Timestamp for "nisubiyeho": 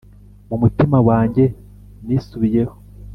2.05-2.75